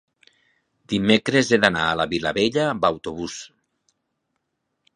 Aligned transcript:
Dimecres 0.93 1.51
he 1.51 1.59
d'anar 1.65 1.83
a 1.89 1.99
la 2.01 2.07
Vilavella 2.15 2.65
amb 2.71 2.87
autobús. 2.91 3.39